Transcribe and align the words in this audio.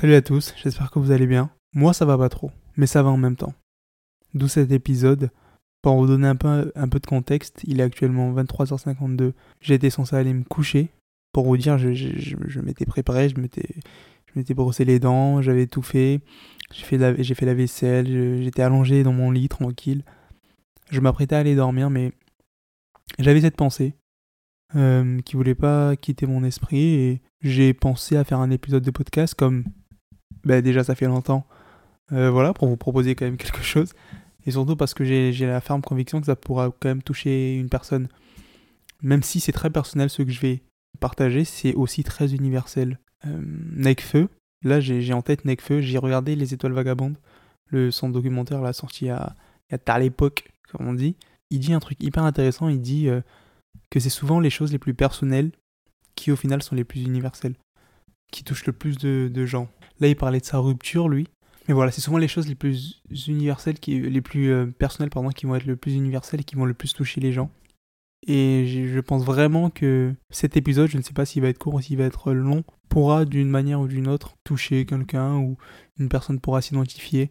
Salut 0.00 0.14
à 0.14 0.22
tous, 0.22 0.54
j'espère 0.62 0.92
que 0.92 1.00
vous 1.00 1.10
allez 1.10 1.26
bien. 1.26 1.50
Moi 1.74 1.92
ça 1.92 2.04
va 2.04 2.16
pas 2.16 2.28
trop, 2.28 2.52
mais 2.76 2.86
ça 2.86 3.02
va 3.02 3.10
en 3.10 3.16
même 3.16 3.34
temps. 3.34 3.52
D'où 4.32 4.46
cet 4.46 4.70
épisode. 4.70 5.30
Pour 5.82 5.96
vous 5.96 6.06
donner 6.06 6.28
un 6.28 6.36
peu, 6.36 6.70
de 6.72 7.06
contexte, 7.06 7.62
il 7.64 7.80
est 7.80 7.82
actuellement 7.82 8.32
23h52. 8.32 9.32
J'étais 9.60 9.90
censé 9.90 10.14
aller 10.14 10.32
me 10.32 10.44
coucher. 10.44 10.90
Pour 11.32 11.46
vous 11.46 11.56
dire, 11.56 11.78
je, 11.78 12.60
m'étais 12.60 12.86
préparé, 12.86 13.28
je 13.28 13.40
m'étais, 13.40 14.54
brossé 14.54 14.84
les 14.84 15.00
dents, 15.00 15.42
j'avais 15.42 15.66
tout 15.66 15.82
fait. 15.82 16.20
J'ai 16.72 16.84
fait, 16.84 16.96
la, 16.96 17.20
j'ai 17.20 17.34
fait 17.34 17.46
la 17.46 17.54
vaisselle, 17.54 18.40
j'étais 18.40 18.62
allongé 18.62 19.02
dans 19.02 19.12
mon 19.12 19.32
lit 19.32 19.48
tranquille. 19.48 20.04
Je 20.92 21.00
m'apprêtais 21.00 21.34
à 21.34 21.40
aller 21.40 21.56
dormir, 21.56 21.90
mais 21.90 22.12
j'avais 23.18 23.40
cette 23.40 23.56
pensée 23.56 23.94
euh, 24.76 25.20
qui 25.22 25.34
voulait 25.34 25.56
pas 25.56 25.96
quitter 25.96 26.26
mon 26.26 26.44
esprit 26.44 26.94
et 26.94 27.22
j'ai 27.40 27.74
pensé 27.74 28.16
à 28.16 28.22
faire 28.22 28.38
un 28.38 28.52
épisode 28.52 28.84
de 28.84 28.92
podcast 28.92 29.34
comme 29.34 29.64
bah, 30.48 30.62
déjà 30.62 30.82
ça 30.82 30.94
fait 30.94 31.04
longtemps, 31.04 31.46
euh, 32.12 32.30
voilà, 32.30 32.54
pour 32.54 32.68
vous 32.68 32.78
proposer 32.78 33.14
quand 33.14 33.26
même 33.26 33.36
quelque 33.44 33.62
chose. 33.62 33.92
Et 34.46 34.50
surtout 34.50 34.76
parce 34.76 34.94
que 34.94 35.04
j'ai 35.04 35.46
la 35.46 35.60
ferme 35.60 35.82
conviction 35.82 36.20
que 36.20 36.26
ça 36.26 36.36
pourra 36.36 36.70
quand 36.80 36.88
même 36.88 37.02
toucher 37.02 37.54
une 37.54 37.68
personne. 37.68 38.08
Même 39.02 39.22
si 39.22 39.40
c'est 39.40 39.52
très 39.52 39.68
personnel 39.68 40.08
ce 40.08 40.22
que 40.22 40.32
je 40.32 40.40
vais 40.40 40.62
partager, 41.00 41.44
c'est 41.44 41.74
aussi 41.74 42.02
très 42.02 42.34
universel. 42.34 42.98
Euh, 43.26 43.42
Necfeu, 43.76 44.30
là 44.64 44.80
j'ai 44.80 45.12
en 45.12 45.20
tête 45.20 45.44
Necfeu, 45.44 45.82
j'ai 45.82 45.98
regardé 45.98 46.34
Les 46.34 46.54
Étoiles 46.54 46.72
Vagabondes, 46.72 47.18
le 47.66 47.90
centre 47.90 48.14
documentaire 48.14 48.62
là 48.62 48.72
sorti 48.72 49.10
à, 49.10 49.36
à 49.86 49.98
l'époque, 49.98 50.48
comme 50.72 50.88
on 50.88 50.94
dit. 50.94 51.14
Il 51.50 51.60
dit 51.60 51.74
un 51.74 51.80
truc 51.80 52.02
hyper 52.02 52.24
intéressant, 52.24 52.68
il 52.68 52.80
dit 52.80 53.08
euh, 53.08 53.20
que 53.90 54.00
c'est 54.00 54.08
souvent 54.08 54.40
les 54.40 54.50
choses 54.50 54.72
les 54.72 54.78
plus 54.78 54.94
personnelles 54.94 55.50
qui 56.14 56.32
au 56.32 56.36
final 56.36 56.62
sont 56.62 56.74
les 56.74 56.84
plus 56.84 57.02
universelles, 57.02 57.56
qui 58.32 58.44
touchent 58.44 58.66
le 58.66 58.72
plus 58.72 58.96
de 58.96 59.46
gens. 59.46 59.68
Là, 60.00 60.08
il 60.08 60.16
parlait 60.16 60.40
de 60.40 60.44
sa 60.44 60.58
rupture, 60.58 61.08
lui. 61.08 61.28
Mais 61.66 61.74
voilà, 61.74 61.90
c'est 61.90 62.00
souvent 62.00 62.18
les 62.18 62.28
choses 62.28 62.48
les 62.48 62.54
plus 62.54 63.02
universelles, 63.26 63.76
les 63.86 64.20
plus 64.22 64.50
euh, 64.50 64.66
personnelles, 64.66 65.10
pardon, 65.10 65.28
qui 65.28 65.44
vont 65.46 65.54
être 65.54 65.66
le 65.66 65.76
plus 65.76 65.94
universelles 65.94 66.40
et 66.40 66.44
qui 66.44 66.56
vont 66.56 66.64
le 66.64 66.74
plus 66.74 66.94
toucher 66.94 67.20
les 67.20 67.32
gens. 67.32 67.50
Et 68.26 68.66
je 68.66 69.00
pense 69.00 69.24
vraiment 69.24 69.70
que 69.70 70.14
cet 70.30 70.56
épisode, 70.56 70.88
je 70.88 70.96
ne 70.96 71.02
sais 71.02 71.12
pas 71.12 71.24
s'il 71.24 71.42
va 71.42 71.48
être 71.48 71.58
court 71.58 71.74
ou 71.74 71.80
s'il 71.80 71.98
va 71.98 72.04
être 72.04 72.32
long, 72.32 72.64
pourra 72.88 73.24
d'une 73.24 73.48
manière 73.48 73.80
ou 73.80 73.86
d'une 73.86 74.08
autre 74.08 74.34
toucher 74.44 74.86
quelqu'un 74.86 75.36
ou 75.36 75.56
une 75.98 76.08
personne 76.08 76.40
pourra 76.40 76.60
s'identifier 76.60 77.30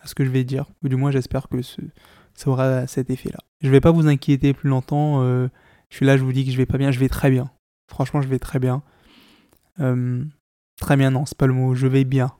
à 0.00 0.06
ce 0.06 0.14
que 0.14 0.24
je 0.24 0.30
vais 0.30 0.44
dire. 0.44 0.66
Ou 0.82 0.88
du 0.88 0.96
moins, 0.96 1.10
j'espère 1.10 1.48
que 1.48 1.60
ça 1.62 2.50
aura 2.50 2.86
cet 2.86 3.10
effet-là. 3.10 3.38
Je 3.62 3.68
ne 3.68 3.72
vais 3.72 3.80
pas 3.80 3.90
vous 3.90 4.06
inquiéter 4.06 4.52
plus 4.52 4.68
longtemps. 4.68 5.22
Euh, 5.22 5.48
je 5.88 5.96
suis 5.96 6.06
là, 6.06 6.16
je 6.16 6.22
vous 6.22 6.32
dis 6.32 6.44
que 6.44 6.50
je 6.50 6.56
vais 6.56 6.66
pas 6.66 6.78
bien. 6.78 6.90
Je 6.90 7.00
vais 7.00 7.08
très 7.08 7.30
bien. 7.30 7.50
Franchement, 7.90 8.22
je 8.22 8.28
vais 8.28 8.38
très 8.38 8.58
bien. 8.58 8.82
Euh, 9.80 10.24
Très 10.82 10.96
bien, 10.96 11.12
non, 11.12 11.24
c'est 11.26 11.38
pas 11.38 11.46
le 11.46 11.52
mot, 11.52 11.76
je 11.76 11.86
vais 11.86 12.02
bien. 12.02 12.32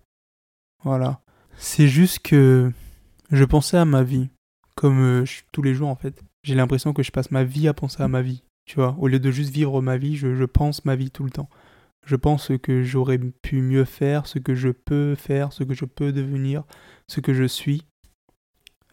Voilà. 0.82 1.20
C'est 1.54 1.86
juste 1.86 2.18
que 2.18 2.72
je 3.30 3.44
pensais 3.44 3.76
à 3.76 3.84
ma 3.84 4.02
vie, 4.02 4.30
comme 4.74 5.00
euh, 5.00 5.24
tous 5.52 5.62
les 5.62 5.74
jours 5.74 5.88
en 5.88 5.94
fait. 5.94 6.20
J'ai 6.42 6.56
l'impression 6.56 6.92
que 6.92 7.04
je 7.04 7.12
passe 7.12 7.30
ma 7.30 7.44
vie 7.44 7.68
à 7.68 7.72
penser 7.72 8.02
à 8.02 8.08
ma 8.08 8.20
vie, 8.20 8.42
tu 8.64 8.74
vois. 8.74 8.96
Au 8.98 9.06
lieu 9.06 9.20
de 9.20 9.30
juste 9.30 9.54
vivre 9.54 9.80
ma 9.80 9.96
vie, 9.96 10.16
je, 10.16 10.44
pense 10.44 10.84
ma 10.84 10.96
vie 10.96 11.12
tout 11.12 11.22
le 11.22 11.30
temps. 11.30 11.48
Je 12.04 12.16
pense 12.16 12.48
ce 12.48 12.54
que 12.54 12.82
j'aurais 12.82 13.18
pu 13.18 13.62
mieux 13.62 13.84
faire, 13.84 14.26
ce 14.26 14.40
que 14.40 14.56
je 14.56 14.70
peux 14.70 15.14
faire, 15.14 15.52
ce 15.52 15.62
que 15.62 15.72
je 15.72 15.84
peux 15.84 16.10
devenir, 16.10 16.64
ce 17.06 17.20
que 17.20 17.34
je 17.34 17.44
suis, 17.44 17.86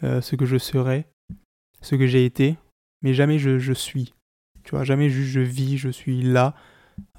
euh, 0.03 0.22
ce 0.22 0.36
que 0.36 0.45
je 0.45 0.59
serai, 0.59 1.08
ce 1.81 1.95
que 1.95 2.05
j'ai 2.05 2.23
été, 2.23 2.55
mais 3.02 3.16
jamais 3.16 3.39
je, 3.39 3.58
je 3.58 3.73
suis. 3.73 4.14
Tu 4.64 4.75
vois, 4.75 4.83
jamais 4.83 5.09
juste 5.09 5.31
je 5.31 5.39
vis, 5.39 5.80
je 5.80 5.89
suis 5.89 6.22
là, 6.22 6.53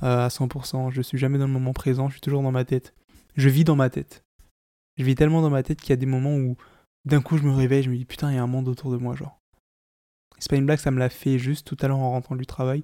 à 0.01 0.29
100%. 0.29 0.91
Je 0.91 1.03
suis 1.03 1.19
jamais 1.19 1.39
dans 1.39 1.47
le 1.47 1.53
moment 1.53 1.73
présent, 1.73 2.09
je 2.09 2.15
suis 2.15 2.21
toujours 2.21 2.43
dans 2.43 2.53
ma 2.53 2.65
tête. 2.65 2.95
Je 3.37 3.49
vis 3.49 3.65
dans 3.65 3.77
ma 3.77 3.91
tête. 3.91 4.25
Je 4.97 5.05
vis 5.05 5.15
tellement 5.15 5.43
dans 5.43 5.51
ma 5.51 5.63
tête 5.63 5.81
qu'il 5.81 5.91
y 5.91 5.93
a 5.93 5.97
des 5.97 6.07
moments 6.07 6.37
où 6.37 6.57
d'un 7.05 7.21
coup 7.21 7.39
je 7.39 7.43
me 7.43 7.53
réveille, 7.53 7.83
je 7.83 7.91
me 7.91 7.97
dis 7.97 8.05
putain, 8.05 8.31
il 8.31 8.37
y 8.37 8.39
a 8.39 8.43
un 8.43 8.47
monde 8.47 8.69
autour 8.69 8.91
de 8.91 8.97
moi, 8.97 9.15
genre. 9.15 9.41
C'est 10.39 10.51
pas 10.51 10.57
une 10.57 10.67
blague, 10.67 10.79
ça 10.79 10.91
me 10.91 10.99
l'a 10.99 11.11
fait 11.11 11.39
juste 11.39 11.67
tout 11.67 11.77
à 11.81 11.89
l'heure 11.89 11.99
en 11.99 12.11
rentrant 12.11 12.37
du 12.37 12.47
travail. 12.47 12.83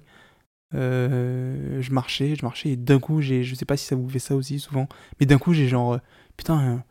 Euh, 0.73 1.81
je 1.81 1.91
marchais, 1.91 2.35
je 2.35 2.43
marchais 2.43 2.69
et 2.71 2.75
d'un 2.75 2.99
coup, 2.99 3.21
j'ai, 3.21 3.43
je 3.43 3.55
sais 3.55 3.65
pas 3.65 3.77
si 3.77 3.85
ça 3.85 3.95
vous 3.95 4.09
fait 4.09 4.19
ça 4.19 4.35
aussi 4.35 4.59
souvent, 4.59 4.87
mais 5.19 5.25
d'un 5.25 5.37
coup, 5.37 5.53
j'ai 5.53 5.67
genre, 5.67 5.99
putain, 6.35 6.83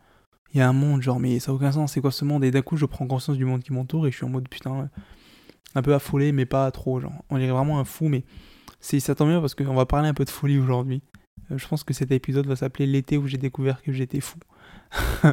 il 0.53 0.57
y 0.57 0.61
a 0.61 0.67
un 0.67 0.73
monde, 0.73 1.01
genre, 1.01 1.19
mais 1.19 1.39
ça 1.39 1.51
n'a 1.51 1.55
aucun 1.55 1.71
sens, 1.71 1.93
c'est 1.93 2.01
quoi 2.01 2.11
ce 2.11 2.25
monde? 2.25 2.43
Et 2.43 2.51
d'un 2.51 2.61
coup, 2.61 2.77
je 2.77 2.85
prends 2.85 3.07
conscience 3.07 3.37
du 3.37 3.45
monde 3.45 3.61
qui 3.61 3.73
m'entoure 3.73 4.07
et 4.07 4.11
je 4.11 4.17
suis 4.17 4.25
en 4.25 4.29
mode 4.29 4.49
putain, 4.49 4.89
un 5.75 5.81
peu 5.81 5.93
affolé, 5.93 6.31
mais 6.31 6.45
pas 6.45 6.69
trop, 6.71 6.99
genre. 6.99 7.23
On 7.29 7.37
dirait 7.37 7.51
vraiment 7.51 7.79
un 7.79 7.85
fou, 7.85 8.07
mais 8.07 8.23
ça 8.79 9.15
tombe 9.15 9.29
bien 9.29 9.41
parce 9.41 9.55
qu'on 9.55 9.73
va 9.73 9.85
parler 9.85 10.07
un 10.07 10.13
peu 10.13 10.25
de 10.25 10.29
folie 10.29 10.59
aujourd'hui. 10.59 11.01
Euh, 11.51 11.57
je 11.57 11.67
pense 11.67 11.83
que 11.83 11.93
cet 11.93 12.11
épisode 12.11 12.47
va 12.47 12.55
s'appeler 12.55 12.85
L'été 12.85 13.17
où 13.17 13.27
j'ai 13.27 13.37
découvert 13.37 13.81
que 13.81 13.91
j'étais 13.91 14.19
fou. 14.19 14.39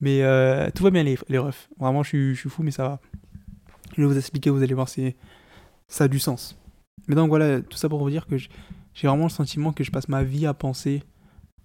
mais 0.00 0.22
euh, 0.22 0.70
tout 0.74 0.82
va 0.82 0.90
bien 0.90 1.02
les, 1.02 1.18
les 1.28 1.38
refs. 1.38 1.68
Vraiment, 1.78 2.02
je 2.02 2.08
suis, 2.08 2.34
je 2.34 2.40
suis, 2.40 2.50
fou, 2.50 2.62
mais 2.62 2.70
ça 2.70 2.84
va. 2.84 3.00
Je 3.96 4.02
vais 4.02 4.08
vous 4.08 4.18
expliquer, 4.18 4.50
vous 4.50 4.62
allez 4.62 4.74
voir, 4.74 4.88
c'est, 4.88 5.16
ça 5.88 6.04
a 6.04 6.08
du 6.08 6.18
sens. 6.18 6.56
Mais 7.08 7.14
donc 7.14 7.28
voilà, 7.28 7.60
tout 7.60 7.76
ça 7.76 7.88
pour 7.88 7.98
vous 7.98 8.10
dire 8.10 8.26
que 8.26 8.36
j'ai 8.36 9.08
vraiment 9.08 9.24
le 9.24 9.30
sentiment 9.30 9.72
que 9.72 9.84
je 9.84 9.90
passe 9.90 10.08
ma 10.08 10.22
vie 10.22 10.46
à 10.46 10.54
penser 10.54 11.02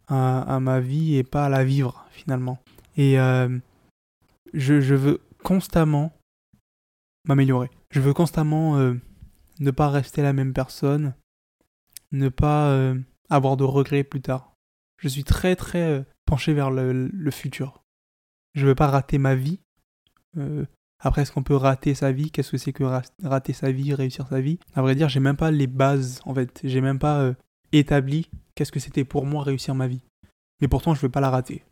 à, 0.07 0.59
ma 0.59 0.79
vie 0.79 1.15
et 1.15 1.23
pas 1.23 1.45
à 1.45 1.49
la 1.49 1.63
vivre 1.63 2.05
finalement. 2.11 2.59
Et 2.95 3.19
euh, 3.19 3.49
je, 4.53 4.79
je, 4.79 4.95
veux 4.95 5.21
constamment 5.43 6.13
m'améliorer. 7.27 7.69
Je 7.91 7.99
veux 7.99 8.13
constamment 8.13 8.93
ne 9.59 9.71
pas 9.71 9.89
rester 9.89 10.21
la 10.21 10.33
même 10.33 10.53
personne, 10.53 11.13
ne 12.11 12.29
pas 12.29 12.69
euh, 12.69 12.99
avoir 13.29 13.57
de 13.57 13.63
regrets 13.63 14.03
plus 14.03 14.21
tard. 14.21 14.53
Je 14.97 15.07
suis 15.07 15.23
très 15.23 15.55
très 15.55 15.83
euh, 15.83 16.03
penché 16.25 16.53
vers 16.53 16.71
le, 16.71 17.31
futur. 17.31 17.83
Je 18.53 18.65
veux 18.65 18.75
pas 18.75 18.87
rater 18.87 19.17
ma 19.17 19.35
vie. 19.35 19.59
Euh, 20.37 20.65
après, 20.99 21.21
est-ce 21.21 21.31
qu'on 21.31 21.43
peut 21.43 21.55
rater 21.55 21.93
sa 21.93 22.11
vie? 22.11 22.31
Qu'est-ce 22.31 22.51
que 22.51 22.57
c'est 22.57 22.73
que 22.73 22.83
rater 23.23 23.53
sa 23.53 23.71
vie, 23.71 23.93
réussir 23.93 24.27
sa 24.27 24.39
vie? 24.39 24.59
À 24.73 24.81
vrai 24.81 24.95
dire, 24.95 25.09
j'ai 25.09 25.19
même 25.19 25.37
pas 25.37 25.51
les 25.51 25.67
bases 25.67 26.21
en 26.25 26.33
fait. 26.33 26.61
J'ai 26.63 26.81
même 26.81 26.99
pas 26.99 27.33
établi 27.71 28.29
qu'est-ce 28.55 28.71
que 28.71 28.79
c'était 28.79 29.03
pour 29.03 29.25
moi 29.25 29.43
réussir 29.43 29.75
ma 29.75 29.87
vie. 29.87 30.01
Mais 30.61 30.67
pourtant, 30.67 30.95
je 30.95 31.01
veux 31.01 31.09
pas 31.09 31.19
la 31.19 31.29
rater. 31.29 31.63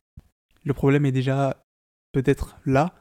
Le 0.66 0.74
problème 0.74 1.06
est 1.06 1.12
déjà 1.12 1.64
peut-être 2.12 2.58
là. 2.66 2.94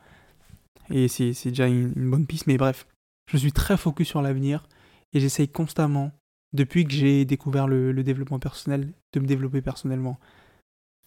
Et 0.91 1.09
c'est 1.09 1.33
déjà 1.45 1.67
une, 1.67 1.93
une 1.97 2.11
bonne 2.11 2.27
piste, 2.27 2.47
mais 2.47 2.57
bref. 2.57 2.87
Je 3.31 3.37
suis 3.37 3.53
très 3.53 3.77
focus 3.77 4.09
sur 4.09 4.23
l'avenir 4.23 4.67
et 5.13 5.21
j'essaye 5.21 5.49
constamment, 5.49 6.13
depuis 6.53 6.85
que 6.85 6.93
j'ai 6.93 7.25
découvert 7.25 7.67
le, 7.67 7.93
développement 8.03 8.39
personnel, 8.39 8.93
de 9.13 9.21
me 9.21 9.27
développer 9.27 9.63
personnellement. 9.63 10.19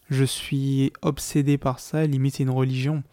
Je 0.09 0.23
suis 0.23 0.91
obsédé 1.01 1.57
par 1.57 1.79
ça, 1.79 2.05
limite 2.05 2.35
c'est 2.35 2.43
une 2.43 2.49
religion. 2.49 3.03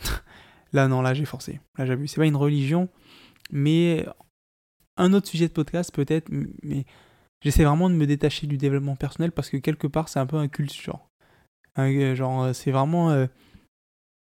là 0.72 0.88
non, 0.88 1.02
là 1.02 1.14
j'ai 1.14 1.24
forcé. 1.24 1.60
Là 1.76 1.94
vu. 1.94 2.08
C'est 2.08 2.16
pas 2.16 2.26
une 2.26 2.36
religion, 2.36 2.88
mais 3.50 4.06
un 4.96 5.12
autre 5.12 5.28
sujet 5.28 5.48
de 5.48 5.52
podcast 5.52 5.94
peut-être, 5.94 6.28
mais 6.62 6.84
j'essaie 7.42 7.64
vraiment 7.64 7.90
de 7.90 7.94
me 7.94 8.06
détacher 8.06 8.46
du 8.46 8.56
développement 8.56 8.96
personnel 8.96 9.32
parce 9.32 9.50
que 9.50 9.58
quelque 9.58 9.86
part 9.86 10.08
c'est 10.08 10.20
un 10.20 10.26
peu 10.26 10.36
un 10.36 10.48
culte 10.48 10.72
genre. 10.74 11.10
genre 11.76 12.54
c'est 12.54 12.70
vraiment 12.70 13.10
euh, 13.10 13.26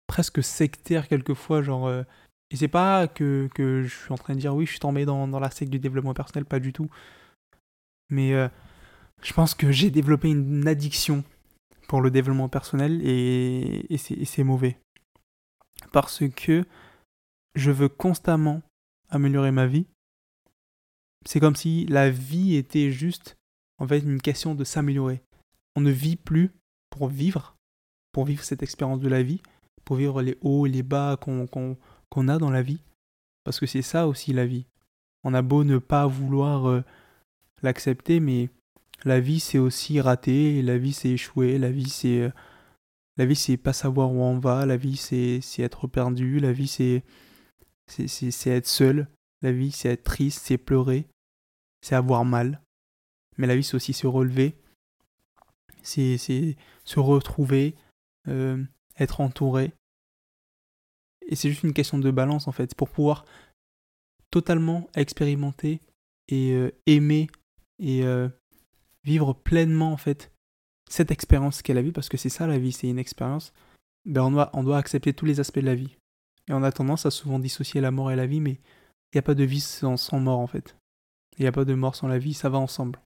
presque 0.08 0.42
sectaire 0.42 1.08
quelquefois, 1.08 1.62
genre 1.62 1.88
euh, 1.88 2.04
et 2.50 2.56
c'est 2.56 2.68
pas 2.68 3.08
que, 3.08 3.50
que, 3.54 3.84
je 3.84 3.94
suis 3.94 4.12
en 4.12 4.18
train 4.18 4.34
de 4.34 4.40
dire 4.40 4.56
oui, 4.56 4.66
je 4.66 4.72
suis 4.72 4.80
tombé 4.80 5.06
dans, 5.06 5.28
dans 5.28 5.40
la 5.40 5.52
secte 5.52 5.72
du 5.72 5.80
développement 5.80 6.14
personnel, 6.14 6.46
pas 6.46 6.60
du 6.60 6.72
tout. 6.72 6.90
Mais 8.10 8.34
euh, 8.34 8.48
je 9.22 9.34
pense 9.34 9.54
que 9.54 9.72
j'ai 9.72 9.90
développé 9.90 10.30
une 10.30 10.68
addiction 10.68 11.24
pour 11.88 12.02
le 12.02 12.12
développement 12.12 12.50
personnel 12.50 13.02
et, 13.04 13.86
et 13.94 13.98
c'est 13.98 14.44
mauvais. 14.44 14.78
Parce 15.92 16.24
que 16.36 16.66
je 17.56 17.72
veux 17.72 17.90
constamment 17.90 18.62
améliorer 19.10 19.52
ma 19.52 19.68
vie. 19.68 19.88
C'est 21.26 21.40
comme 21.40 21.56
si 21.56 21.86
la 21.88 22.10
vie 22.10 22.56
était 22.56 22.92
juste 22.92 23.36
en 23.80 23.88
fait 23.88 24.00
une 24.00 24.22
question 24.22 24.56
de 24.56 24.64
s'améliorer. 24.64 25.22
On 25.76 25.82
ne 25.82 25.92
vit 25.92 26.16
plus 26.16 26.52
pour 26.90 27.10
vivre, 27.10 27.56
pour 28.12 28.26
vivre 28.26 28.44
cette 28.44 28.64
expérience 28.64 29.00
de 29.00 29.10
la 29.10 29.24
vie, 29.24 29.42
pour 29.84 29.98
vivre 29.98 30.22
les 30.22 30.38
hauts 30.42 30.66
et 30.66 30.70
les 30.70 30.84
bas 30.84 31.18
qu'on 31.18 31.78
qu'on 32.10 32.28
a 32.28 32.38
dans 32.38 32.52
la 32.52 32.62
vie. 32.62 32.82
Parce 33.44 33.60
que 33.60 33.66
c'est 33.66 33.82
ça 33.82 34.08
aussi 34.08 34.34
la 34.34 34.46
vie. 34.46 34.66
On 35.24 35.34
a 35.34 35.42
beau 35.42 35.64
ne 35.64 35.78
pas 35.78 36.06
vouloir 36.08 36.68
euh, 36.68 36.84
l'accepter, 37.62 38.20
mais 38.20 38.50
la 39.04 39.20
vie 39.20 39.40
c'est 39.40 39.58
aussi 39.58 40.02
rater, 40.02 40.62
la 40.62 40.78
vie 40.78 40.94
c'est 40.94 41.10
échouer, 41.10 41.58
la 41.58 41.72
vie 41.72 41.90
c'est 41.90 42.22
euh, 42.22 42.32
la 43.18 43.26
vie 43.26 43.36
c'est 43.36 43.58
pas 43.58 43.74
savoir 43.74 44.12
où 44.12 44.22
on 44.22 44.40
va, 44.40 44.66
la 44.66 44.78
vie 44.78 44.98
c'est 44.98 45.42
être 45.60 45.88
perdu, 45.88 46.40
la 46.40 46.52
vie 46.52 46.68
c'est 46.68 47.04
c'est 47.88 48.50
être 48.50 48.68
seul, 48.68 49.08
la 49.42 49.52
vie 49.52 49.72
c'est 49.72 49.90
être 49.90 50.04
triste, 50.04 50.42
c'est 50.46 50.58
pleurer, 50.58 51.08
c'est 51.82 51.96
avoir 51.96 52.26
mal. 52.26 52.62
Mais 53.38 53.48
la 53.48 53.56
vie 53.56 53.64
c'est 53.64 53.76
aussi 53.76 53.94
se 53.94 54.08
relever, 54.08 54.56
c'est 55.84 56.18
se 56.18 57.00
retrouver, 57.00 57.76
euh, 58.28 58.64
être 59.00 59.22
entouré, 59.22 59.74
et 61.28 61.36
c'est 61.36 61.50
juste 61.50 61.64
une 61.64 61.74
question 61.74 61.98
de 62.00 62.12
balance 62.12 62.48
en 62.48 62.52
fait, 62.52 62.76
pour 62.76 62.90
pouvoir 62.90 63.26
totalement 64.32 64.88
expérimenter 64.96 65.82
et 66.28 66.52
euh, 66.52 66.72
aimer 66.86 67.28
et 67.80 68.04
euh, 68.04 68.28
vivre 69.04 69.34
pleinement 69.34 69.92
en 69.92 69.98
fait 69.98 70.32
cette 70.90 71.12
expérience 71.12 71.62
qu'est 71.62 71.74
la 71.74 71.82
vie, 71.82 71.92
parce 71.92 72.10
que 72.10 72.18
c'est 72.18 72.30
ça 72.30 72.48
la 72.48 72.58
vie, 72.58 72.72
c'est 72.72 72.88
une 72.88 73.00
expérience, 73.00 73.54
ben 74.06 74.50
on, 74.54 74.64
doit, 74.64 74.78
accepter 74.78 75.14
tous 75.14 75.26
les 75.26 75.40
aspects 75.40 75.60
de 75.60 75.66
la 75.66 75.76
vie. 75.76 75.98
Et 76.48 76.54
on 76.54 76.64
a 76.64 76.72
tendance 76.72 77.06
à 77.06 77.12
souvent 77.12 77.40
dissocier 77.40 77.82
la 77.82 77.92
mort 77.92 78.10
et 78.10 78.16
la 78.16 78.26
vie, 78.26 78.40
mais 78.40 78.52
il 78.52 79.16
n'y 79.16 79.20
a 79.20 79.22
pas 79.22 79.36
de 79.36 79.44
vie 79.44 79.60
sans, 79.60 79.98
sans 79.98 80.20
mort 80.20 80.40
en 80.40 80.48
fait. 80.48 80.78
Il 81.38 81.42
n'y 81.42 81.48
a 81.48 81.52
pas 81.52 81.66
de 81.66 81.74
mort 81.74 81.96
sans 81.96 82.08
la 82.08 82.18
vie, 82.18 82.34
ça 82.34 82.50
va 82.50 82.58
ensemble. 82.58 83.00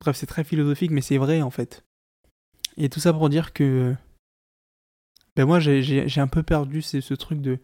Bref, 0.00 0.16
c'est 0.16 0.26
très 0.26 0.44
philosophique, 0.44 0.90
mais 0.90 1.00
c'est 1.00 1.16
vrai 1.18 1.42
en 1.42 1.50
fait. 1.50 1.84
Et 2.76 2.88
tout 2.88 3.00
ça 3.00 3.12
pour 3.12 3.28
dire 3.28 3.52
que. 3.52 3.94
Ben 5.36 5.44
moi, 5.44 5.60
j'ai 5.60 6.20
un 6.20 6.28
peu 6.28 6.42
perdu 6.42 6.82
ce 6.82 7.14
truc 7.14 7.40
de. 7.40 7.58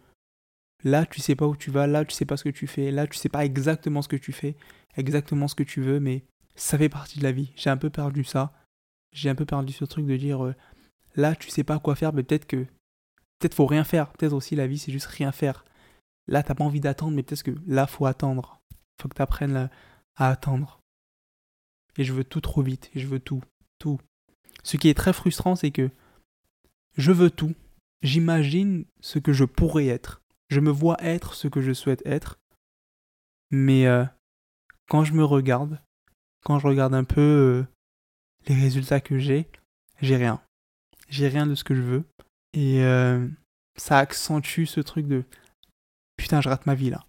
Là, 0.83 1.05
tu 1.05 1.21
sais 1.21 1.35
pas 1.35 1.47
où 1.47 1.55
tu 1.55 1.71
vas, 1.71 1.87
là, 1.87 2.03
tu 2.05 2.13
sais 2.13 2.25
pas 2.25 2.37
ce 2.37 2.43
que 2.43 2.49
tu 2.49 2.67
fais, 2.67 2.91
là, 2.91 3.07
tu 3.07 3.17
sais 3.17 3.29
pas 3.29 3.45
exactement 3.45 4.01
ce 4.01 4.09
que 4.09 4.17
tu 4.17 4.33
fais, 4.33 4.55
exactement 4.97 5.47
ce 5.47 5.55
que 5.55 5.63
tu 5.63 5.81
veux, 5.81 6.01
mais 6.01 6.23
ça 6.55 6.77
fait 6.77 6.89
partie 6.89 7.19
de 7.19 7.23
la 7.23 7.31
vie. 7.31 7.53
J'ai 7.55 7.69
un 7.69 7.77
peu 7.77 7.89
perdu 7.89 8.23
ça. 8.23 8.53
J'ai 9.11 9.29
un 9.29 9.35
peu 9.35 9.45
perdu 9.45 9.73
ce 9.73 9.85
truc 9.85 10.05
de 10.05 10.17
dire. 10.17 10.43
Euh, 10.43 10.55
là, 11.15 11.35
tu 11.35 11.49
sais 11.49 11.63
pas 11.63 11.79
quoi 11.79 11.95
faire, 11.95 12.13
mais 12.13 12.23
peut-être 12.23 12.45
que. 12.45 12.65
Peut-être 13.39 13.55
faut 13.55 13.65
rien 13.65 13.83
faire. 13.83 14.11
Peut-être 14.11 14.33
aussi 14.33 14.55
la 14.55 14.67
vie, 14.67 14.77
c'est 14.77 14.91
juste 14.91 15.07
rien 15.07 15.31
faire. 15.31 15.65
Là, 16.27 16.43
t'as 16.43 16.55
pas 16.55 16.63
envie 16.63 16.79
d'attendre, 16.79 17.15
mais 17.15 17.23
peut-être 17.23 17.43
que 17.43 17.55
là, 17.65 17.87
faut 17.87 18.05
attendre. 18.05 18.61
Faut 19.01 19.07
que 19.07 19.15
tu 19.15 19.21
apprennes 19.21 19.69
à 20.15 20.29
attendre. 20.29 20.79
Et 21.97 22.03
je 22.03 22.13
veux 22.13 22.23
tout 22.23 22.41
trop 22.41 22.61
vite. 22.61 22.91
Et 22.93 22.99
je 22.99 23.07
veux 23.07 23.19
tout. 23.19 23.41
Tout. 23.79 23.99
Ce 24.63 24.77
qui 24.77 24.89
est 24.89 24.93
très 24.93 25.13
frustrant, 25.13 25.55
c'est 25.55 25.71
que 25.71 25.89
je 26.97 27.11
veux 27.11 27.31
tout. 27.31 27.53
J'imagine 28.03 28.85
ce 28.99 29.17
que 29.17 29.31
je 29.31 29.45
pourrais 29.45 29.87
être. 29.87 30.21
Je 30.49 30.59
me 30.59 30.69
vois 30.69 30.97
être 31.01 31.33
ce 31.33 31.47
que 31.47 31.61
je 31.61 31.71
souhaite 31.71 32.05
être. 32.05 32.37
Mais 33.49 33.87
euh, 33.87 34.03
quand 34.89 35.05
je 35.05 35.13
me 35.13 35.23
regarde, 35.23 35.81
quand 36.43 36.59
je 36.59 36.67
regarde 36.67 36.93
un 36.93 37.05
peu 37.05 37.21
euh, 37.21 37.65
les 38.47 38.55
résultats 38.55 38.99
que 38.99 39.17
j'ai, 39.17 39.47
j'ai 40.01 40.17
rien. 40.17 40.41
J'ai 41.07 41.29
rien 41.29 41.47
de 41.47 41.55
ce 41.55 41.63
que 41.63 41.75
je 41.75 41.81
veux. 41.81 42.03
Et 42.53 42.83
euh, 42.83 43.25
ça 43.77 43.99
accentue 43.99 44.65
ce 44.65 44.81
truc 44.81 45.07
de 45.07 45.23
putain, 46.17 46.41
je 46.41 46.49
rate 46.49 46.65
ma 46.65 46.75
vie 46.75 46.89
là. 46.89 47.05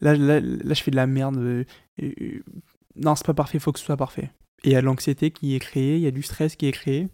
Là, 0.00 0.14
là, 0.16 0.40
là 0.40 0.74
je 0.74 0.82
fais 0.82 0.90
de 0.90 0.96
la 0.96 1.06
merde. 1.06 1.64
non, 2.96 3.14
c'est 3.14 3.26
pas 3.26 3.34
parfait, 3.34 3.58
faut 3.58 3.72
que 3.72 3.78
ce 3.78 3.84
soit 3.84 3.96
parfait. 3.96 4.32
Et 4.64 4.70
il 4.70 4.72
y 4.72 4.76
a 4.76 4.80
l'anxiété 4.80 5.30
qui 5.30 5.54
est 5.54 5.60
créée, 5.60 5.96
il 5.96 6.02
y 6.02 6.06
a 6.06 6.12
du 6.12 6.22
stress 6.22 6.56
qui 6.56 6.66
est 6.66 6.72
créé. 6.72 7.08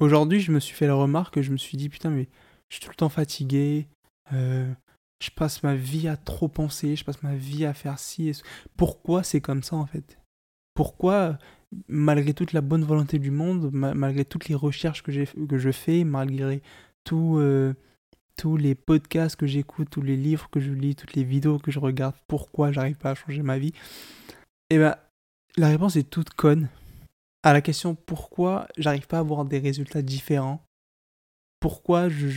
Aujourd'hui, 0.00 0.40
je 0.40 0.50
me 0.50 0.60
suis 0.60 0.74
fait 0.74 0.86
la 0.86 0.94
remarque 0.94 1.34
que 1.34 1.42
je 1.42 1.52
me 1.52 1.58
suis 1.58 1.76
dit, 1.76 1.90
putain, 1.90 2.08
mais 2.08 2.26
je 2.70 2.76
suis 2.76 2.84
tout 2.84 2.90
le 2.90 2.96
temps 2.96 3.10
fatigué, 3.10 3.86
euh, 4.32 4.72
je 5.22 5.30
passe 5.30 5.62
ma 5.62 5.74
vie 5.74 6.08
à 6.08 6.16
trop 6.16 6.48
penser, 6.48 6.96
je 6.96 7.04
passe 7.04 7.22
ma 7.22 7.34
vie 7.34 7.66
à 7.66 7.74
faire 7.74 7.98
ci 7.98 8.30
et 8.30 8.32
Pourquoi 8.78 9.22
c'est 9.22 9.42
comme 9.42 9.62
ça 9.62 9.76
en 9.76 9.84
fait? 9.84 10.18
Pourquoi, 10.72 11.36
malgré 11.86 12.32
toute 12.32 12.54
la 12.54 12.62
bonne 12.62 12.82
volonté 12.82 13.18
du 13.18 13.30
monde, 13.30 13.70
malgré 13.72 14.24
toutes 14.24 14.48
les 14.48 14.54
recherches 14.54 15.02
que, 15.02 15.10
que 15.46 15.58
je 15.58 15.70
fais, 15.70 16.04
malgré 16.04 16.62
euh, 17.12 17.74
tous 18.38 18.56
les 18.56 18.74
podcasts 18.74 19.36
que 19.36 19.46
j'écoute, 19.46 19.90
tous 19.90 20.00
les 20.00 20.16
livres 20.16 20.48
que 20.50 20.60
je 20.60 20.72
lis, 20.72 20.94
toutes 20.94 21.12
les 21.12 21.24
vidéos 21.24 21.58
que 21.58 21.70
je 21.70 21.78
regarde, 21.78 22.14
pourquoi 22.26 22.72
j'arrive 22.72 22.96
pas 22.96 23.10
à 23.10 23.14
changer 23.14 23.42
ma 23.42 23.58
vie? 23.58 23.74
Eh 24.70 24.78
ben, 24.78 24.96
la 25.58 25.68
réponse 25.68 25.96
est 25.96 26.08
toute 26.08 26.30
conne. 26.30 26.68
À 27.42 27.52
la 27.52 27.60
question 27.60 27.94
pourquoi 27.94 28.68
j'arrive 28.76 29.06
pas 29.06 29.18
à 29.18 29.20
avoir 29.20 29.44
des 29.44 29.58
résultats 29.58 30.02
différents, 30.02 30.62
pourquoi 31.58 32.08
je, 32.08 32.28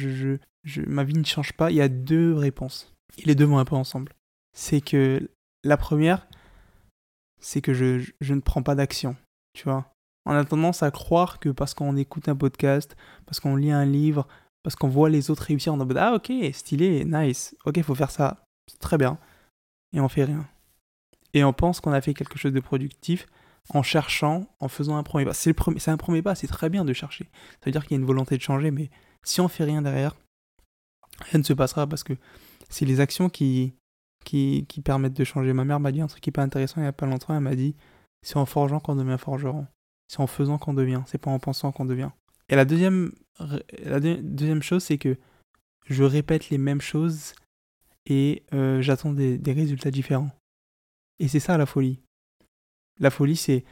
je, 0.64 0.82
ma 0.88 1.04
vie 1.04 1.14
ne 1.14 1.24
change 1.24 1.54
pas, 1.54 1.72
il 1.72 1.78
y 1.78 1.82
a 1.82 1.90
deux 1.90 2.34
réponses. 2.34 2.94
Et 3.18 3.26
les 3.26 3.36
deux 3.36 3.46
vont 3.46 3.58
un 3.58 3.66
peu 3.66 3.76
ensemble. 3.76 4.14
C'est 4.54 4.82
que 4.82 5.30
la 5.64 5.78
première, 5.78 6.28
c'est 7.42 7.62
que 7.62 7.74
je, 7.74 8.10
je 8.22 8.34
ne 8.34 8.42
prends 8.42 8.64
pas 8.64 8.76
d'action. 8.76 9.16
Tu 9.54 9.66
vois 9.66 9.94
On 10.26 10.32
a 10.32 10.46
tendance 10.46 10.84
à 10.84 10.92
croire 10.92 11.40
que 11.40 11.50
parce 11.50 11.74
qu'on 11.74 11.96
écoute 11.96 12.30
un 12.30 12.36
podcast, 12.36 12.96
parce 13.26 13.40
qu'on 13.40 13.56
lit 13.56 13.72
un 13.72 13.86
livre, 13.86 14.28
parce 14.64 14.76
qu'on 14.76 14.90
voit 14.90 15.10
les 15.10 15.30
autres 15.30 15.44
réussir, 15.44 15.74
on 15.74 15.80
est 15.80 15.94
en 15.94 15.98
ah 15.98 16.14
ok, 16.16 16.32
stylé, 16.54 17.06
nice, 17.06 17.56
ok, 17.66 17.82
faut 17.82 17.96
faire 17.96 18.12
ça, 18.12 18.46
c'est 18.72 18.80
très 18.80 18.98
bien. 18.98 19.18
Et 19.94 20.00
on 20.00 20.10
fait 20.10 20.24
rien 20.24 20.48
et 21.34 21.44
on 21.44 21.54
pense 21.54 21.82
qu'on 21.82 21.92
a 21.92 22.02
fait 22.02 22.14
quelque 22.14 22.38
chose 22.38 22.54
de 22.54 22.60
productif 22.60 23.28
en 23.70 23.84
cherchant, 23.84 24.48
en 24.60 24.68
faisant 24.68 24.98
un 24.98 25.04
premier 25.04 25.26
pas. 25.26 25.34
C'est, 25.34 25.54
un 25.88 25.98
premier 25.98 26.22
pas, 26.22 26.36
c'est 26.36 26.48
très 26.48 26.70
bien 26.70 26.86
de 26.86 26.94
chercher. 26.94 27.30
Ça 27.60 27.66
veut 27.66 27.72
dire 27.72 27.84
qu'il 27.84 27.92
y 27.92 27.94
a 27.96 28.02
une 28.02 28.06
volonté 28.06 28.38
de 28.38 28.42
changer, 28.42 28.72
mais 28.72 28.90
si 29.24 29.42
on 29.42 29.48
fait 29.48 29.64
rien 29.64 29.82
derrière, 29.82 30.16
rien 31.32 31.40
ne 31.40 31.44
se 31.44 31.54
passera 31.54 31.88
parce 31.88 32.04
que 32.04 32.14
c'est 32.70 32.86
les 32.86 33.00
actions 33.00 33.30
qui, 33.30 33.74
qui, 34.26 34.66
qui 34.68 34.82
permettent 34.82 35.14
de 35.14 35.24
changer. 35.24 35.54
Ma 35.54 35.64
mère 35.64 35.80
m'a 35.80 35.92
dit 35.92 36.02
un 36.02 36.08
truc 36.08 36.22
qui 36.22 36.30
est 36.30 36.34
pas 36.34 36.44
intéressant 36.44 36.82
il 36.82 36.86
y 36.86 36.88
a 36.88 36.94
pas 36.94 37.06
longtemps, 37.06 37.34
elle 37.34 37.42
m'a 37.42 37.56
dit 37.56 37.76
c'est 38.22 38.38
en 38.38 38.46
forgeant 38.46 38.80
qu'on 38.80 38.96
devient 38.96 39.18
forgeron. 39.18 39.68
C'est 40.08 40.20
en 40.20 40.28
faisant 40.28 40.58
qu'on 40.58 40.74
devient, 40.74 41.02
c'est 41.08 41.18
pas 41.18 41.32
en 41.32 41.40
pensant 41.40 41.72
qu'on 41.72 41.86
devient. 41.86 42.10
Et 42.50 42.56
la 42.56 42.66
deuxième, 42.66 43.14
la 43.84 44.00
deuxième 44.00 44.62
chose, 44.62 44.84
c'est 44.84 44.98
que 44.98 45.18
je 45.86 46.04
répète 46.04 46.50
les 46.50 46.58
mêmes 46.58 46.82
choses 46.82 47.34
et 48.06 48.44
euh, 48.54 48.82
j'attends 48.82 49.14
des 49.14 49.40
résultats 49.54 49.92
différents. 49.92 50.30
Et 51.20 51.28
c'est 51.28 51.40
ça 51.40 51.58
la 51.58 51.66
folie. 51.66 52.03
La 53.04 53.10
folie, 53.10 53.36
c'est 53.36 53.66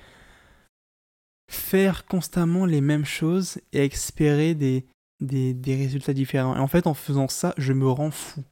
faire 1.50 2.06
constamment 2.06 2.66
les 2.66 2.82
mêmes 2.82 3.06
choses 3.06 3.62
et 3.72 3.86
espérer 3.86 4.56
des, 4.56 4.86
résultats 5.66 6.12
différents. 6.12 6.54
Et 6.58 6.60
en 6.60 6.68
fait, 6.68 6.86
en 6.86 6.94
faisant 6.94 7.30
ça, 7.30 7.54
je 7.58 7.72
me 7.72 7.88
rends 7.88 8.12
fou. 8.12 8.44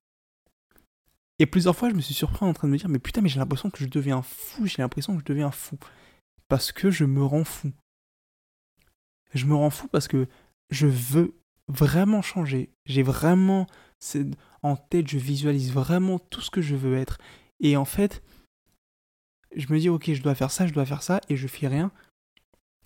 Et 1.38 1.46
plusieurs 1.46 1.76
fois, 1.76 1.90
je 1.90 1.96
me 1.96 2.00
suis 2.00 2.14
surpris 2.14 2.46
en 2.46 2.54
train 2.54 2.70
de 2.70 2.72
me 2.72 2.78
dire, 2.78 2.88
mais 2.88 2.98
putain, 2.98 3.20
mais 3.20 3.28
j'ai 3.28 3.40
l'impression 3.40 3.70
que 3.70 3.80
je 3.80 3.90
deviens 3.90 4.22
fou, 4.22 4.68
j'ai 4.68 4.82
l'impression 4.82 5.16
que 5.16 5.20
je 5.20 5.26
deviens 5.26 5.52
fou. 5.52 5.78
Parce 6.48 6.72
que 6.72 6.90
je 6.90 7.04
me 7.04 7.26
rends 7.26 7.44
fou. 7.44 7.74
Je 9.34 9.48
me 9.48 9.56
rends 9.56 9.70
fou 9.70 9.90
parce 9.90 10.08
que 10.08 10.30
je 10.70 10.88
veux 10.88 11.36
vraiment 11.68 12.22
changer. 12.22 12.70
J'ai 12.86 13.04
vraiment 13.04 13.68
en 14.64 14.78
tête, 14.78 15.10
je 15.10 15.18
visualise 15.18 15.74
vraiment 15.74 16.20
tout 16.20 16.40
ce 16.40 16.50
que 16.50 16.62
je 16.62 16.78
veux 16.78 16.96
être. 16.96 17.18
Et 17.60 17.76
en 17.76 17.84
fait, 17.84 18.24
je 19.60 19.72
me 19.72 19.80
dis, 19.80 19.90
ok, 19.90 20.14
je 20.14 20.22
dois 20.22 20.36
faire 20.36 20.52
ça, 20.52 20.68
je 20.68 20.74
dois 20.74 20.86
faire 20.86 21.04
ça, 21.04 21.22
et 21.30 21.36
je 21.36 21.48
fais 21.48 21.68
rien. 21.68 21.92